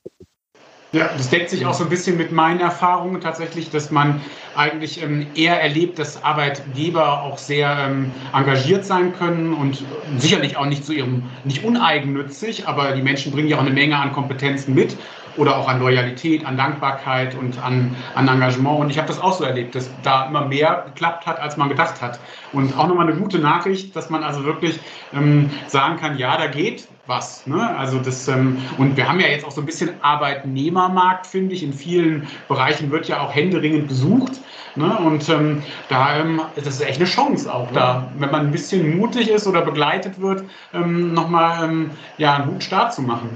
[0.91, 4.21] Ja, das deckt sich auch so ein bisschen mit meinen Erfahrungen tatsächlich, dass man
[4.57, 9.85] eigentlich ähm, eher erlebt, dass Arbeitgeber auch sehr ähm, engagiert sein können und
[10.17, 13.97] sicherlich auch nicht zu ihrem, nicht uneigennützig, aber die Menschen bringen ja auch eine Menge
[13.97, 14.97] an Kompetenzen mit
[15.39, 18.81] oder auch an Loyalität, an Dankbarkeit und an, an Engagement.
[18.81, 21.69] Und ich habe das auch so erlebt, dass da immer mehr geklappt hat, als man
[21.69, 22.19] gedacht hat.
[22.53, 24.79] Und auch nochmal eine gute Nachricht, dass man also wirklich
[25.15, 27.47] ähm, sagen kann, ja, da geht was.
[27.47, 27.77] Ne?
[27.77, 31.63] Also das, ähm, und wir haben ja jetzt auch so ein bisschen Arbeitnehmermarkt, finde ich.
[31.63, 34.33] In vielen Bereichen wird ja auch händeringend gesucht.
[34.77, 34.97] Ne?
[34.99, 38.99] Und ähm, da ähm, das ist echt eine Chance auch da, wenn man ein bisschen
[38.99, 43.31] mutig ist oder begleitet wird, ähm, nochmal ähm, ja, einen guten Start zu machen.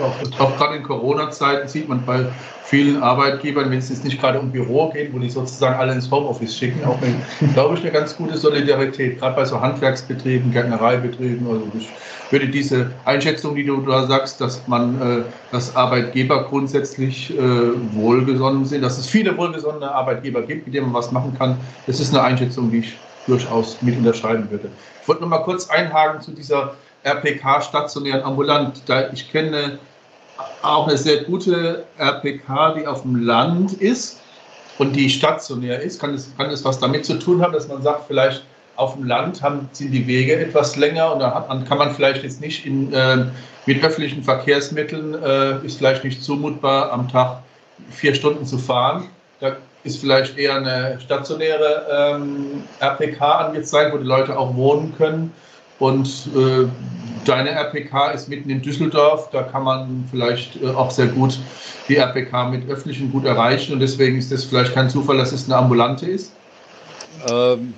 [0.00, 2.26] Auch, auch gerade in Corona-Zeiten sieht man bei
[2.62, 6.08] vielen Arbeitgebern, wenn es jetzt nicht gerade um Büro geht, wo die sozusagen alle ins
[6.08, 7.16] Homeoffice schicken, auch eine,
[7.54, 11.44] glaube ich, eine ganz gute Solidarität, gerade bei so Handwerksbetrieben, Gärtnereibetrieben.
[11.48, 11.88] Also ich
[12.30, 17.40] würde diese Einschätzung, die du da sagst, dass man, äh, dass Arbeitgeber grundsätzlich äh,
[17.94, 21.58] wohlgesonnen sind, dass es viele wohlgesonnene Arbeitgeber gibt, mit denen man was machen kann,
[21.88, 24.68] das ist eine Einschätzung, die ich durchaus mit unterschreiben würde.
[25.02, 28.82] Ich wollte noch mal kurz einhaken zu dieser RPK stationär und ambulant.
[28.86, 29.78] Da ich kenne
[30.62, 34.20] auch eine sehr gute RPK, die auf dem Land ist
[34.78, 36.00] und die stationär ist.
[36.00, 38.44] Kann es, kann es was damit zu tun haben, dass man sagt, vielleicht
[38.76, 42.40] auf dem Land haben, sind die Wege etwas länger und dann kann man vielleicht jetzt
[42.40, 43.26] nicht in, äh,
[43.66, 47.38] mit öffentlichen Verkehrsmitteln, äh, ist vielleicht nicht zumutbar, am Tag
[47.90, 49.08] vier Stunden zu fahren.
[49.40, 55.32] Da ist vielleicht eher eine stationäre ähm, RPK angezeigt, wo die Leute auch wohnen können.
[55.84, 56.66] Und äh,
[57.26, 59.28] deine RPK ist mitten in Düsseldorf.
[59.30, 61.38] Da kann man vielleicht äh, auch sehr gut
[61.88, 63.74] die RPK mit öffentlichen gut erreichen.
[63.74, 66.32] Und deswegen ist das vielleicht kein Zufall, dass es eine ambulante ist.
[67.28, 67.74] Ähm,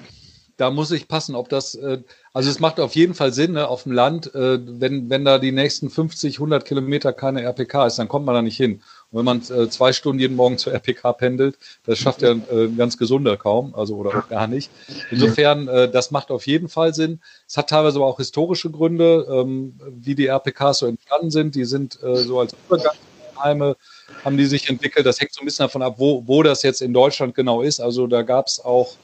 [0.57, 1.99] da muss ich passen, ob das, äh,
[2.33, 5.41] also es macht auf jeden Fall Sinn, ne, auf dem Land, äh, wenn, wenn da
[5.41, 8.83] die nächsten 50, 100 Kilometer keine RPK ist, dann kommt man da nicht hin.
[9.11, 12.65] Und wenn man äh, zwei Stunden jeden Morgen zur RPK pendelt, das schafft ja äh,
[12.65, 14.71] ein ganz gesunder kaum, also oder auch gar nicht.
[15.11, 17.21] Insofern, äh, das macht auf jeden Fall Sinn.
[17.49, 21.55] Es hat teilweise aber auch historische Gründe, ähm, wie die RPKs so entstanden sind.
[21.55, 23.77] Die sind äh, so als Übergangsheime
[24.25, 25.07] haben die sich entwickelt.
[25.07, 27.81] Das hängt so ein bisschen davon ab, wo, wo das jetzt in Deutschland genau ist.
[27.81, 28.95] Also da gab es auch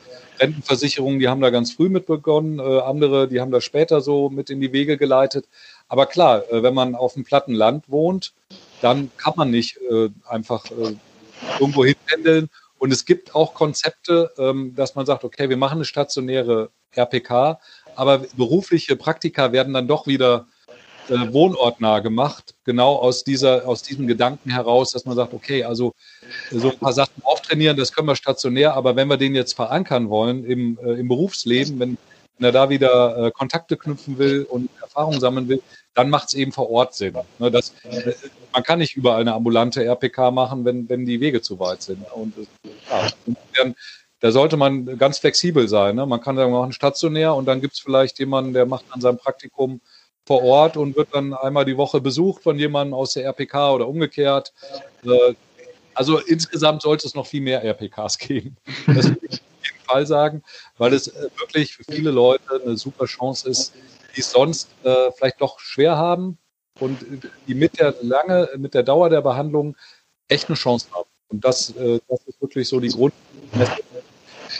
[0.40, 4.30] Rentenversicherungen, die haben da ganz früh mit begonnen, äh, andere, die haben das später so
[4.30, 5.46] mit in die Wege geleitet.
[5.88, 8.32] Aber klar, äh, wenn man auf dem platten Land wohnt,
[8.82, 10.96] dann kann man nicht äh, einfach äh,
[11.58, 12.50] irgendwo hinpendeln.
[12.78, 17.60] Und es gibt auch Konzepte, ähm, dass man sagt, okay, wir machen eine stationäre RPK,
[17.94, 20.46] aber berufliche Praktika werden dann doch wieder
[21.08, 25.94] äh, wohnortnah gemacht, genau aus, dieser, aus diesem Gedanken heraus, dass man sagt, okay, also
[26.50, 30.10] so ein paar Sachen auftrainieren, das können wir stationär, aber wenn wir den jetzt verankern
[30.10, 31.98] wollen im, äh, im Berufsleben, wenn,
[32.42, 35.62] wenn er da wieder äh, Kontakte knüpfen will und Erfahrung sammeln will,
[35.94, 37.16] dann macht es eben vor Ort Sinn.
[37.38, 38.14] Ne, das, äh,
[38.52, 42.04] man kann nicht überall eine ambulante RPK machen, wenn, wenn die Wege zu weit sind.
[42.12, 42.34] Und,
[42.90, 43.72] ja,
[44.18, 45.94] da sollte man ganz flexibel sein.
[45.94, 46.04] Ne?
[46.04, 49.18] Man kann dann machen stationär und dann gibt es vielleicht jemanden, der macht an seinem
[49.18, 49.80] Praktikum
[50.26, 53.86] vor Ort und wird dann einmal die Woche besucht von jemandem aus der RPK oder
[53.86, 54.52] umgekehrt.
[55.04, 55.34] Äh,
[55.94, 58.56] also insgesamt sollte es noch viel mehr RPKs geben.
[58.86, 59.12] Das
[59.92, 60.42] Fall sagen,
[60.78, 63.74] weil es äh, wirklich für viele Leute eine super Chance ist,
[64.16, 66.38] die es sonst äh, vielleicht doch schwer haben
[66.80, 66.98] und
[67.46, 69.76] die mit der lange, mit der Dauer der Behandlung
[70.28, 71.08] echt eine Chance haben.
[71.28, 73.12] Und das, äh, das ist wirklich so die Grund,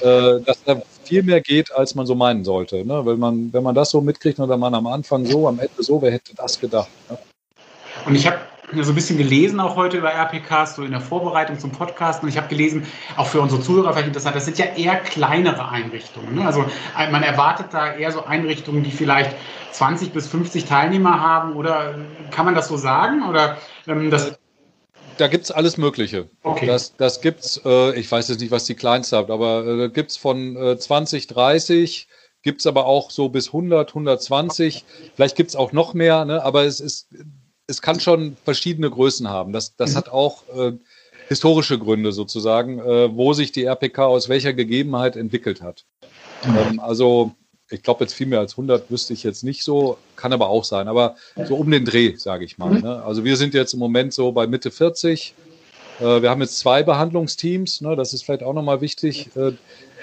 [0.01, 2.85] äh, dass da viel mehr geht, als man so meinen sollte.
[2.85, 3.05] Ne?
[3.05, 6.01] Wenn, man, wenn man das so mitkriegt oder man am Anfang so, am Ende so,
[6.01, 6.91] wer hätte das gedacht?
[7.11, 7.19] Ne?
[8.07, 8.39] Und ich habe
[8.81, 12.23] so ein bisschen gelesen auch heute über RPKs, so in der Vorbereitung zum Podcast.
[12.23, 15.69] Und ich habe gelesen, auch für unsere Zuhörer vielleicht interessant, das sind ja eher kleinere
[15.69, 16.35] Einrichtungen.
[16.37, 16.47] Ne?
[16.47, 16.65] Also
[16.99, 19.35] äh, man erwartet da eher so Einrichtungen, die vielleicht
[19.73, 21.57] 20 bis 50 Teilnehmer haben.
[21.57, 21.95] Oder
[22.31, 23.29] kann man das so sagen?
[23.29, 24.39] Oder ähm, das
[25.19, 26.29] da gibt es alles Mögliche.
[26.43, 26.67] Okay.
[26.67, 29.89] Das, das gibt es, äh, ich weiß jetzt nicht, was die kleinste habt, aber äh,
[29.91, 32.09] gibt es von äh, 20, 30,
[32.43, 34.85] gibt es aber auch so bis 100, 120.
[35.15, 36.43] Vielleicht gibt es auch noch mehr, ne?
[36.43, 37.09] aber es, ist,
[37.67, 39.53] es kann schon verschiedene Größen haben.
[39.53, 39.97] Das, das mhm.
[39.97, 40.73] hat auch, äh,
[41.29, 45.85] historische Gründe sozusagen, äh, wo sich die RPK aus welcher Gegebenheit entwickelt hat.
[46.45, 46.59] Mhm.
[46.59, 47.33] Ähm, also
[47.71, 50.65] ich glaube, jetzt viel mehr als 100 wüsste ich jetzt nicht so, kann aber auch
[50.65, 52.71] sein, aber so um den Dreh, sage ich mal.
[52.71, 52.81] Mhm.
[52.81, 53.03] Ne?
[53.03, 55.35] Also wir sind jetzt im Moment so bei Mitte 40.
[56.01, 57.97] Äh, wir haben jetzt zwei Behandlungsteams, ne?
[57.97, 59.31] das ist vielleicht auch nochmal wichtig.
[59.35, 59.53] Äh,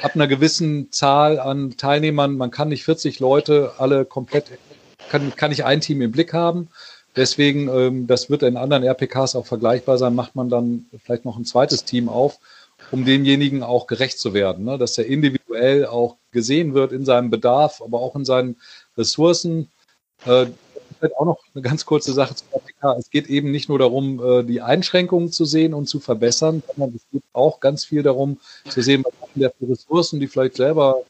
[0.02, 4.46] ab einer gewissen Zahl an Teilnehmern, man kann nicht 40 Leute alle komplett,
[5.12, 6.70] kann, kann nicht ein Team im Blick haben.
[7.16, 11.38] Deswegen, ähm, das wird in anderen RPKs auch vergleichbar sein, macht man dann vielleicht noch
[11.38, 12.40] ein zweites Team auf,
[12.92, 14.78] um demjenigen auch gerecht zu werden, ne?
[14.78, 18.58] dass er individuell auch gesehen wird in seinem Bedarf, aber auch in seinen
[18.98, 19.70] Ressourcen.
[20.26, 20.48] Äh,
[21.00, 22.98] vielleicht auch noch eine ganz kurze Sache zu RPK.
[22.98, 26.96] Es geht eben nicht nur darum, äh, die Einschränkungen zu sehen und zu verbessern, sondern
[26.96, 30.58] es geht auch ganz viel darum, zu sehen, was haben wir für Ressourcen, die vielleicht
[30.58, 31.02] selber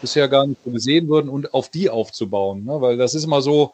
[0.00, 2.64] bisher gar nicht so gesehen würden und auf die aufzubauen.
[2.64, 2.80] Ne?
[2.80, 3.72] Weil das ist immer so,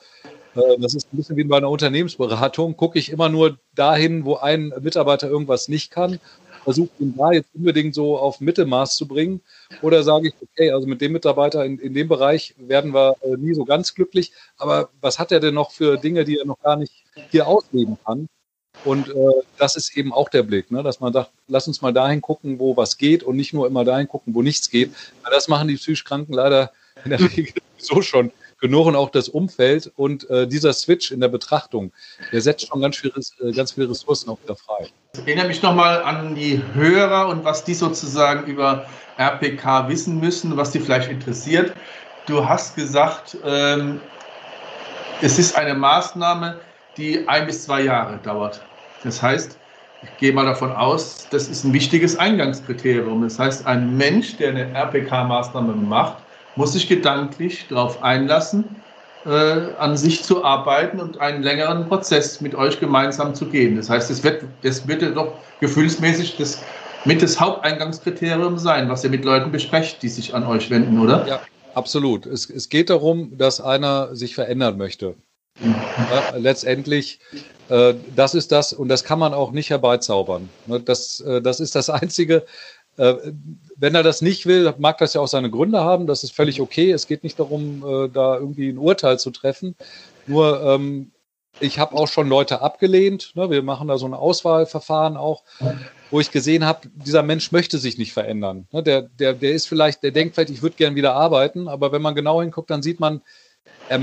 [0.54, 4.72] das ist ein bisschen wie bei einer Unternehmensberatung, gucke ich immer nur dahin, wo ein
[4.80, 6.20] Mitarbeiter irgendwas nicht kann,
[6.64, 9.40] versuche ihn da jetzt unbedingt so auf Mittelmaß zu bringen.
[9.82, 13.36] Oder sage ich, okay, also mit dem Mitarbeiter in, in dem Bereich werden wir äh,
[13.36, 16.60] nie so ganz glücklich, aber was hat er denn noch für Dinge, die er noch
[16.60, 18.28] gar nicht hier ausleben kann?
[18.84, 20.82] Und äh, das ist eben auch der Blick, ne?
[20.82, 23.84] dass man sagt, lass uns mal dahin gucken, wo was geht und nicht nur immer
[23.84, 24.90] dahin gucken, wo nichts geht.
[25.22, 26.72] Weil das machen die psychisch Kranken leider
[27.04, 28.32] in der Regel so schon
[28.64, 31.92] genug und auch das Umfeld und äh, dieser Switch in der Betrachtung,
[32.33, 34.88] der setzt schon ganz, viel, äh, ganz viele Ressourcen auch wieder frei.
[35.12, 38.87] Ich erinnere mich nochmal an die Hörer und was die sozusagen über
[39.18, 41.74] RPK wissen müssen, was die vielleicht interessiert.
[42.24, 44.00] Du hast gesagt, ähm,
[45.20, 46.59] es ist eine Maßnahme,
[46.96, 48.62] die ein bis zwei Jahre dauert.
[49.03, 49.59] Das heißt,
[50.03, 53.20] ich gehe mal davon aus, das ist ein wichtiges Eingangskriterium.
[53.20, 56.23] Das heißt, ein Mensch, der eine RPK-Maßnahme macht,
[56.56, 58.64] muss sich gedanklich darauf einlassen,
[59.26, 59.30] äh,
[59.78, 63.76] an sich zu arbeiten und einen längeren Prozess mit euch gemeinsam zu gehen.
[63.76, 66.60] Das heißt, es wird, es wird ja doch gefühlsmäßig das,
[67.04, 71.26] mit das Haupteingangskriterium sein, was ihr mit Leuten besprecht, die sich an euch wenden, oder?
[71.26, 71.40] Ja,
[71.74, 72.26] absolut.
[72.26, 75.14] Es, es geht darum, dass einer sich verändern möchte.
[75.60, 77.20] Ja, letztendlich,
[77.68, 80.48] äh, das ist das, und das kann man auch nicht herbeizaubern.
[80.66, 82.44] Ne, das, äh, das ist das Einzige,
[82.96, 86.07] wenn er das nicht will, mag das ja auch seine Gründe haben.
[86.07, 86.92] Das ist völlig okay.
[86.92, 89.74] Es geht nicht darum, äh, da irgendwie ein Urteil zu treffen.
[90.26, 91.11] Nur ähm,
[91.61, 93.33] ich habe auch schon Leute abgelehnt.
[93.35, 93.50] Ne?
[93.50, 95.44] Wir machen da so ein Auswahlverfahren auch,
[96.11, 98.66] wo ich gesehen habe, dieser Mensch möchte sich nicht verändern.
[98.72, 98.83] Ne?
[98.83, 102.02] Der, der, der ist vielleicht, der denkt vielleicht, ich würde gern wieder arbeiten, aber wenn
[102.02, 103.22] man genau hinguckt, dann sieht man,
[103.88, 104.00] er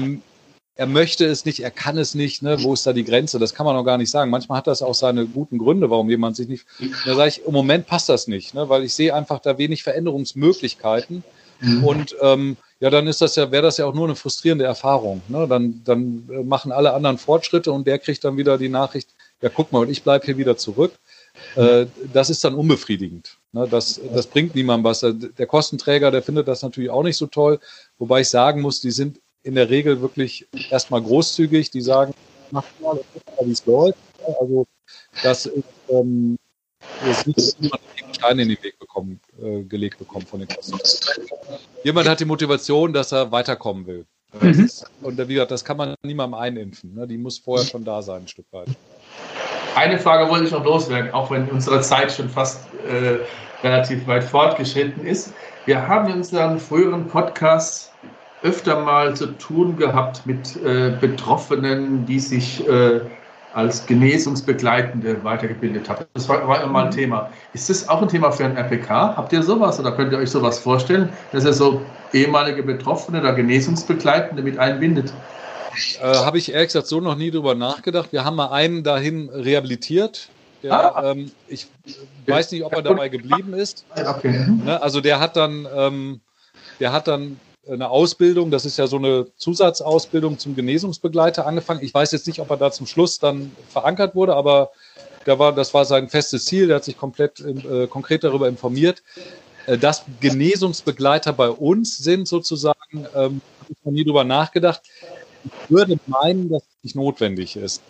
[0.82, 2.64] er möchte es nicht, er kann es nicht, ne?
[2.64, 3.38] wo ist da die Grenze?
[3.38, 4.32] Das kann man noch gar nicht sagen.
[4.32, 6.66] Manchmal hat das auch seine guten Gründe, warum jemand sich nicht.
[7.06, 8.68] Da sage ich, im Moment passt das nicht, ne?
[8.68, 11.24] weil ich sehe einfach da wenig Veränderungsmöglichkeiten.
[11.60, 11.84] Mhm.
[11.84, 15.22] Und ähm, ja, dann ist das ja, wäre das ja auch nur eine frustrierende Erfahrung.
[15.28, 15.48] Ne?
[15.48, 19.50] Dann, dann äh, machen alle anderen Fortschritte und der kriegt dann wieder die Nachricht, ja,
[19.50, 20.94] guck mal, und ich bleibe hier wieder zurück.
[21.58, 23.38] Äh, das ist dann unbefriedigend.
[23.52, 23.68] Ne?
[23.70, 25.06] Das, das bringt niemandem was.
[25.38, 27.60] Der Kostenträger, der findet das natürlich auch nicht so toll,
[28.00, 31.72] wobei ich sagen muss, die sind in der Regel wirklich erstmal großzügig.
[31.72, 32.14] Die sagen,
[32.52, 33.00] mach mal,
[33.44, 33.98] wie es läuft.
[34.40, 34.68] Also
[35.24, 36.38] das ist, ähm,
[37.06, 37.82] das nicht jemand
[38.16, 40.80] Steine in den Weg bekommen, äh, gelegt bekommen von den Kosten.
[41.84, 44.06] Jemand hat die Motivation, dass er weiterkommen will.
[44.40, 44.66] Mhm.
[44.66, 46.94] Ist, und wie gesagt, das kann man niemandem einimpfen.
[46.94, 47.08] Ne?
[47.08, 48.70] Die muss vorher schon da sein, ein Stück weit.
[49.76, 53.20] Eine Frage wollte ich noch loswerden, auch wenn unsere Zeit schon fast äh,
[53.66, 55.34] relativ weit fortgeschritten ist.
[55.66, 57.91] Wir haben in unseren früheren Podcasts
[58.44, 63.02] öfter mal zu tun gehabt mit äh, Betroffenen, die sich äh,
[63.54, 66.06] als Genesungsbegleitende weitergebildet haben.
[66.14, 66.92] Das war, war immer ein mhm.
[66.92, 67.30] Thema.
[67.54, 69.16] Ist das auch ein Thema für ein RPK?
[69.18, 71.82] Habt ihr sowas oder könnt ihr euch sowas vorstellen, dass ihr so
[72.14, 75.14] ehemalige Betroffene oder Genesungsbegleitende mit einbindet?
[76.02, 78.12] Äh, Habe ich ehrlich gesagt so noch nie drüber nachgedacht.
[78.12, 80.30] Wir haben mal einen dahin rehabilitiert.
[80.64, 81.12] Der, ah.
[81.12, 81.68] ähm, ich
[82.28, 83.86] weiß nicht, ob er dabei geblieben ist.
[83.96, 84.46] Okay.
[84.64, 86.22] Ne, also der hat dann, ähm,
[86.80, 91.82] der hat dann eine Ausbildung, das ist ja so eine Zusatzausbildung zum Genesungsbegleiter angefangen.
[91.84, 94.72] Ich weiß jetzt nicht, ob er da zum Schluss dann verankert wurde, aber
[95.26, 96.68] da war, das war sein festes Ziel.
[96.68, 99.04] Der hat sich komplett äh, konkret darüber informiert.
[99.68, 104.82] Äh, dass Genesungsbegleiter bei uns sind, sozusagen, ähm, habe ich noch nie drüber nachgedacht.
[105.44, 107.82] Ich würde meinen, dass es nicht notwendig ist.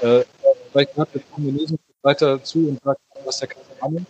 [0.00, 0.22] Äh,
[0.70, 4.06] vielleicht hat der Genesungsbegleiter zu und sagt, was der kann Ahnung.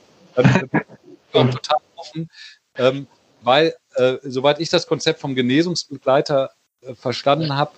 [1.32, 2.28] Dann total offen.
[2.76, 3.06] Ähm,
[3.42, 6.50] weil, äh, soweit ich das Konzept vom Genesungsbegleiter
[6.82, 7.72] äh, verstanden habe,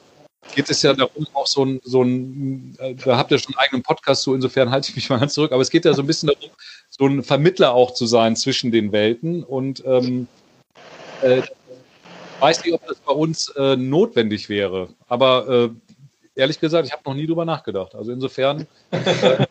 [0.54, 3.64] geht es ja darum, auch so ein, so ein äh, da habt ihr schon einen
[3.64, 6.02] eigenen Podcast zu, insofern halte ich mich mal ganz zurück, aber es geht ja so
[6.02, 6.50] ein bisschen darum,
[6.90, 10.28] so ein Vermittler auch zu sein zwischen den Welten und ähm,
[11.22, 11.42] äh,
[12.40, 15.70] weiß nicht, ob das bei uns äh, notwendig wäre, aber äh,
[16.38, 17.94] ehrlich gesagt, ich habe noch nie drüber nachgedacht.
[17.94, 18.96] Also insofern, äh,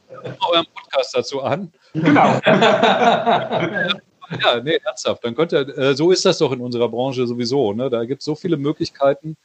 [0.49, 1.71] euren Podcast dazu an.
[1.93, 2.39] Genau.
[4.41, 5.23] ja, nee, ernsthaft.
[5.23, 7.73] Dann könnt ihr, äh, so ist das doch in unserer Branche sowieso.
[7.73, 7.89] Ne?
[7.89, 9.37] Da gibt es so viele Möglichkeiten.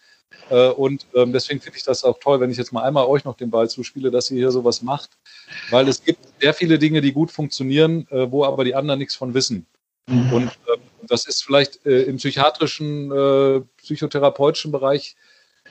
[0.50, 3.24] Äh, und ähm, deswegen finde ich das auch toll, wenn ich jetzt mal einmal euch
[3.24, 5.10] noch den Ball zuspiele, dass ihr hier sowas macht.
[5.70, 9.14] Weil es gibt sehr viele Dinge, die gut funktionieren, äh, wo aber die anderen nichts
[9.14, 9.66] von wissen.
[10.06, 10.32] Mhm.
[10.32, 15.16] Und äh, das ist vielleicht äh, im psychiatrischen, äh, psychotherapeutischen Bereich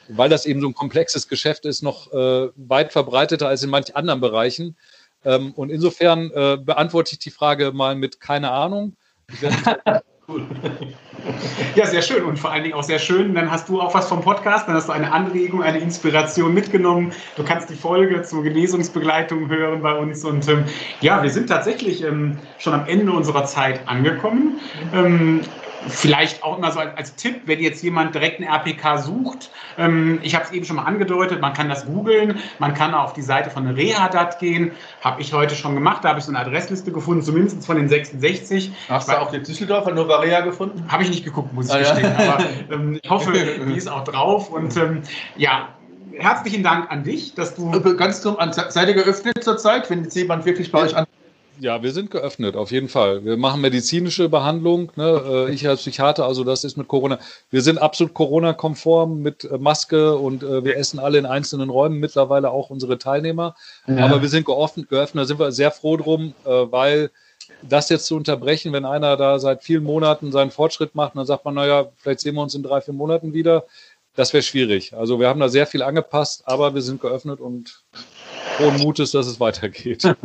[0.07, 3.95] weil das eben so ein komplexes Geschäft ist, noch äh, weit verbreiteter als in manchen
[3.95, 4.77] anderen Bereichen.
[5.23, 8.95] Ähm, und insofern äh, beantworte ich die Frage mal mit keine Ahnung.
[10.27, 10.45] Cool.
[11.75, 13.35] Ja, sehr schön und vor allen Dingen auch sehr schön.
[13.35, 17.13] Dann hast du auch was vom Podcast, dann hast du eine Anregung, eine Inspiration mitgenommen.
[17.35, 20.25] Du kannst die Folge zur Genesungsbegleitung hören bei uns.
[20.25, 20.65] Und ähm,
[21.01, 24.59] ja, wir sind tatsächlich ähm, schon am Ende unserer Zeit angekommen.
[24.93, 25.41] Ähm,
[25.87, 29.49] Vielleicht auch immer so als, Tipp, wenn jetzt jemand direkt einen RPK sucht.
[29.77, 33.13] Ähm, ich habe es eben schon mal angedeutet, man kann das googeln, man kann auf
[33.13, 34.71] die Seite von Rehadat gehen.
[35.01, 37.89] Habe ich heute schon gemacht, da habe ich so eine Adressliste gefunden, zumindest von den
[37.89, 38.71] 66.
[38.89, 40.85] Hast du auch die Düsseldorfer Novaria gefunden?
[40.89, 42.13] Habe ich nicht geguckt, muss ich ah, gestehen.
[42.17, 42.33] Ja.
[42.33, 44.49] Aber ähm, ich hoffe, die ist auch drauf.
[44.49, 45.01] Und ähm,
[45.35, 45.69] ja,
[46.17, 47.71] herzlichen Dank an dich, dass du.
[47.95, 51.05] Ganz dumm, seid ihr geöffnet zurzeit, wenn jetzt jemand wirklich bei euch an
[51.61, 53.23] ja, wir sind geöffnet, auf jeden Fall.
[53.23, 54.91] Wir machen medizinische Behandlung.
[54.95, 55.47] Ne?
[55.47, 57.19] Äh, ich als Psychiater, also das ist mit Corona.
[57.51, 61.99] Wir sind absolut Corona-konform mit äh, Maske und äh, wir essen alle in einzelnen Räumen,
[61.99, 63.55] mittlerweile auch unsere Teilnehmer.
[63.85, 64.05] Ja.
[64.05, 67.11] Aber wir sind geöffnet, geöffnet, da sind wir sehr froh drum, weil
[67.61, 71.45] das jetzt zu unterbrechen, wenn einer da seit vielen Monaten seinen Fortschritt macht, dann sagt
[71.45, 73.65] man, naja, vielleicht sehen wir uns in drei, vier Monaten wieder.
[74.15, 74.93] Das wäre schwierig.
[74.93, 77.83] Also wir haben da sehr viel angepasst, aber wir sind geöffnet und
[78.57, 80.03] frohen Mutes, dass es weitergeht.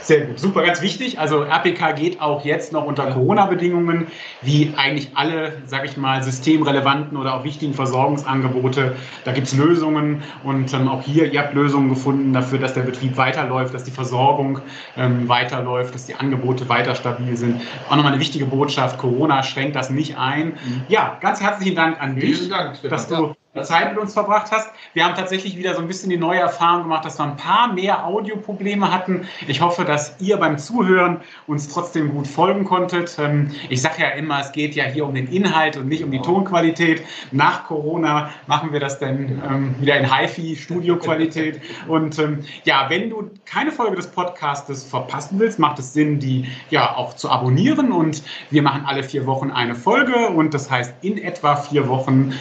[0.00, 1.18] Sehr gut, super, ganz wichtig.
[1.18, 4.08] Also RPK geht auch jetzt noch unter Corona-Bedingungen,
[4.40, 8.96] wie eigentlich alle, sage ich mal, systemrelevanten oder auch wichtigen Versorgungsangebote.
[9.24, 12.82] Da gibt es Lösungen und ähm, auch hier, ihr habt Lösungen gefunden dafür, dass der
[12.82, 14.60] Betrieb weiterläuft, dass die Versorgung
[14.96, 17.60] ähm, weiterläuft, dass die Angebote weiter stabil sind.
[17.88, 20.48] Auch nochmal eine wichtige Botschaft, Corona schränkt das nicht ein.
[20.48, 20.82] Mhm.
[20.88, 24.70] Ja, ganz herzlichen Dank an dich, Dank, dass du Zeit mit uns verbracht hast.
[24.94, 27.70] Wir haben tatsächlich wieder so ein bisschen die neue Erfahrung gemacht, dass wir ein paar
[27.70, 29.28] mehr Audioprobleme hatten.
[29.46, 33.14] Ich hoffe, dass ihr beim Zuhören uns trotzdem gut folgen konntet.
[33.18, 36.10] Ähm, ich sage ja immer, es geht ja hier um den Inhalt und nicht um
[36.10, 37.02] die Tonqualität.
[37.30, 41.60] Nach Corona machen wir das dann ähm, wieder in HiFi-Studioqualität.
[41.88, 46.46] Und ähm, ja, wenn du keine Folge des Podcastes verpassen willst, macht es Sinn, die
[46.70, 47.92] ja auch zu abonnieren.
[47.92, 50.28] Und wir machen alle vier Wochen eine Folge.
[50.28, 52.32] Und das heißt, in etwa vier Wochen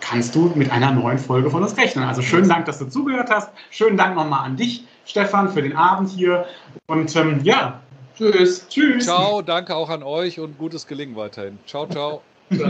[0.00, 2.04] kannst kannst du mit einer neuen Folge von uns rechnen.
[2.04, 3.50] Also schönen Dank, dass du zugehört hast.
[3.70, 6.46] Schönen Dank nochmal an dich, Stefan, für den Abend hier.
[6.86, 7.80] Und ähm, ja,
[8.16, 8.68] tschüss.
[8.68, 9.06] Tschüss.
[9.06, 11.58] Ciao, danke auch an euch und gutes Gelingen weiterhin.
[11.66, 12.22] Ciao, ciao.